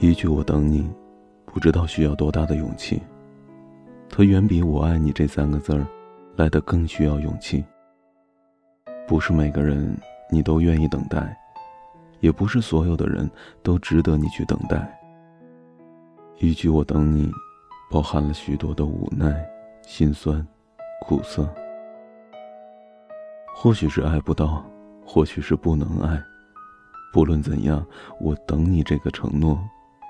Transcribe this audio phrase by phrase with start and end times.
[0.00, 0.90] 一句“我等你”，
[1.46, 3.00] 不知道需要多大的勇气。
[4.08, 5.86] 它远比“我爱你”这三个字儿
[6.36, 7.64] 来的更需要勇气。
[9.06, 9.96] 不是每个人
[10.30, 11.36] 你都愿意等待，
[12.20, 13.30] 也不是所有的人
[13.62, 15.00] 都值得你去等待。
[16.38, 17.30] 一句“我等你”，
[17.90, 19.34] 包含了许多的无奈、
[19.82, 20.44] 心酸、
[21.02, 21.48] 苦涩。
[23.54, 24.64] 或许是爱不到，
[25.06, 26.20] 或许是不能爱。
[27.12, 27.86] 不论怎样，
[28.20, 29.62] 我等你这个承诺，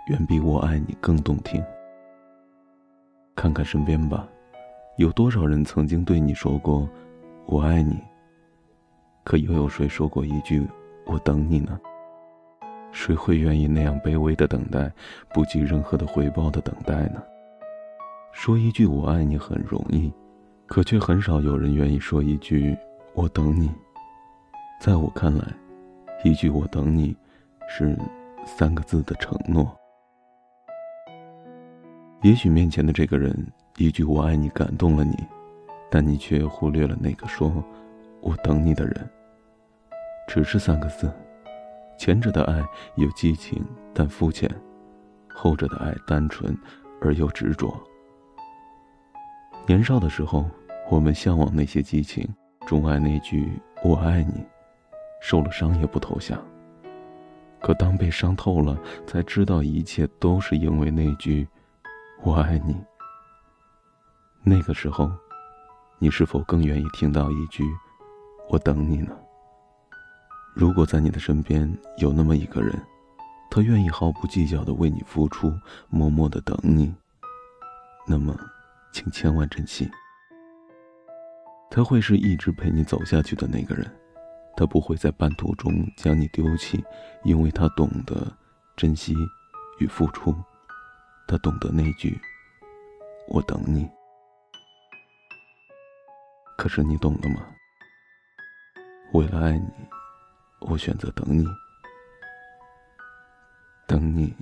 [0.06, 1.62] 远比我爱你更动听。
[3.34, 4.28] 看看身边吧，
[4.98, 6.88] 有多少人曾经对你说过
[7.46, 7.98] “我爱你”，
[9.24, 10.66] 可又有谁说过一句
[11.06, 11.80] “我等你”呢？
[12.92, 14.92] 谁会愿意那样卑微的等待，
[15.32, 17.22] 不计任何的回报的等待呢？
[18.32, 20.12] 说一句“我爱你”很容易，
[20.66, 22.76] 可却很少有人愿意说一句
[23.14, 23.70] “我等你”。
[24.80, 25.44] 在我看来。
[26.22, 27.14] 一句“我等你”，
[27.68, 27.98] 是
[28.46, 29.76] 三个字的承诺。
[32.24, 33.36] 也许面前的这个人
[33.76, 35.14] 一句“我爱你”感动了你，
[35.90, 37.62] 但你却忽略了那个说
[38.22, 39.10] “我等你”的人。
[40.26, 41.12] 只是三个字，
[41.98, 42.64] 前者的爱
[42.96, 44.50] 有激情但肤浅，
[45.34, 46.56] 后者的爱单纯
[46.98, 47.78] 而又执着。
[49.66, 50.46] 年少的时候，
[50.90, 52.26] 我们向往那些激情，
[52.66, 53.52] 钟爱那句
[53.84, 54.42] “我爱你”。
[55.20, 56.42] 受了伤也不投降。
[57.60, 61.46] 可当被伤透了，才知道一切都是因为那句
[62.24, 62.74] “我爱你”。
[64.42, 65.10] 那个时候，
[65.98, 67.62] 你是否更愿意听到一句
[68.48, 69.14] “我等你”呢？
[70.54, 72.74] 如果在你的身边有那么一个人，
[73.50, 75.52] 他愿意毫不计较的为你付出，
[75.90, 76.94] 默默的等你，
[78.06, 78.34] 那么，
[78.90, 79.90] 请千万珍惜。
[81.70, 83.84] 他会是一直陪你走下去的那个人。
[84.56, 86.82] 他不会在半途中将你丢弃，
[87.24, 88.32] 因为他懂得
[88.76, 89.14] 珍惜
[89.78, 90.34] 与付出。
[91.26, 92.20] 他懂得那句
[93.28, 93.88] “我等你”。
[96.56, 97.46] 可是你懂了吗？
[99.12, 99.68] 为了爱你，
[100.60, 101.46] 我选择等你。
[103.86, 104.34] 等你，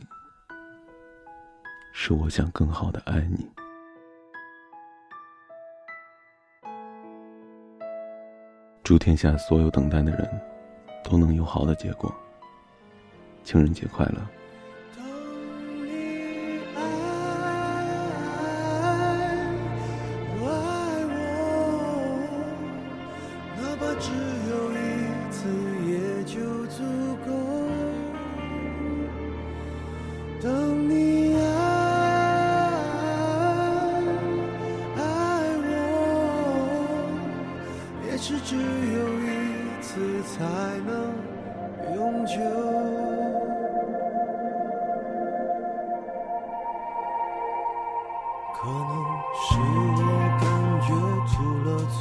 [1.93, 3.51] 是我想更好的爱你。
[8.85, 10.41] 祝天下所有等待的人，
[11.03, 12.15] 都能有好的结果。
[13.45, 14.42] 情人节快乐！
[23.85, 24.07] 我只
[24.49, 24.75] 有一
[25.33, 25.37] 次，
[25.91, 25.93] 也
[26.25, 26.35] 就
[26.67, 26.79] 足
[27.27, 27.29] 够。
[30.41, 30.47] 等
[30.89, 30.93] 你
[31.35, 31.41] 爱
[34.97, 35.01] 爱
[35.67, 35.71] 我，
[38.07, 38.61] 也是只有
[39.21, 39.29] 一
[39.83, 39.91] 次
[40.23, 40.33] 才
[40.87, 40.91] 能
[41.97, 42.33] 永久。
[48.55, 48.95] 可能
[49.35, 49.43] 是
[49.99, 50.01] 我
[50.41, 50.43] 感
[50.87, 50.89] 觉
[51.27, 51.33] 出
[51.65, 52.01] 了错。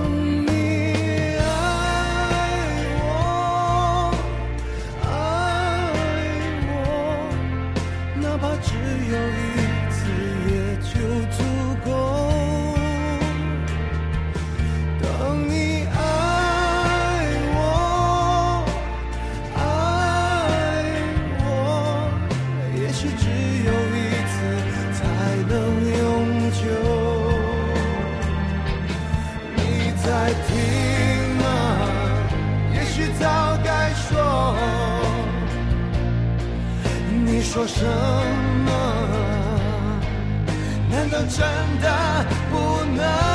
[9.01, 9.41] 只有一
[9.89, 9.97] 次
[10.47, 10.93] 也就
[11.31, 11.37] 足
[11.83, 11.89] 够，
[15.01, 15.03] 等
[15.49, 15.51] 你
[15.87, 15.97] 爱
[17.55, 17.57] 我
[19.55, 19.59] 爱
[21.39, 21.41] 我，
[22.75, 23.25] 也许只
[23.65, 24.31] 有一次
[24.93, 25.01] 才
[25.49, 25.51] 能
[25.97, 25.99] 永
[26.51, 26.61] 久。
[29.55, 29.59] 你
[29.97, 30.05] 在
[30.45, 30.49] 听
[31.39, 31.43] 吗？
[32.75, 33.25] 也许早
[33.63, 34.55] 该说，
[37.25, 38.69] 你说什么？
[40.91, 41.39] 难道真
[41.81, 43.30] 的不能？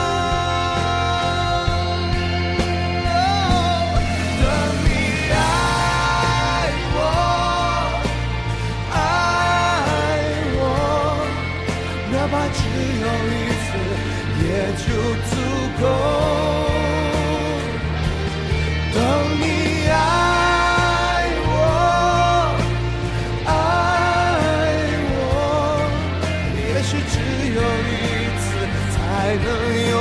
[29.39, 29.47] 能
[29.91, 29.95] 永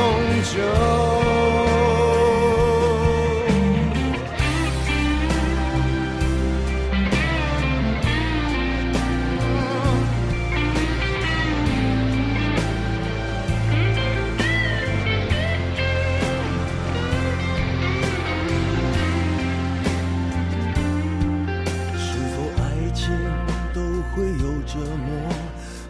[0.44, 0.54] 久。
[21.98, 23.04] 是否爱情
[23.74, 23.80] 都
[24.12, 25.08] 会有折磨？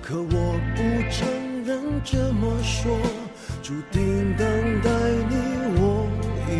[0.01, 0.77] 可我不
[1.09, 1.25] 承
[1.65, 1.69] 认
[2.03, 2.95] 这么说。
[3.65, 4.45] 注定等
[4.83, 4.91] 待
[5.27, 5.35] 你
[5.79, 6.07] 我
[6.47, 6.51] 已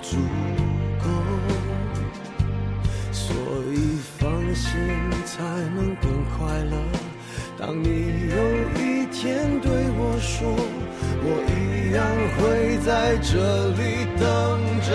[0.00, 0.16] 足
[0.98, 1.04] 够，
[3.12, 3.36] 所
[3.70, 3.76] 以
[4.18, 4.24] 放
[4.54, 4.72] 心
[5.26, 5.44] 才
[5.76, 6.74] 能更快乐。
[7.58, 7.86] 当你
[8.30, 8.36] 有
[8.80, 9.68] 一天对
[9.98, 10.56] 我说，
[11.20, 12.00] 我一样
[12.38, 13.34] 会在这
[13.72, 14.24] 里等
[14.80, 14.88] 着。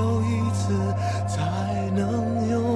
[0.00, 0.72] 有一次
[1.28, 2.69] 才能拥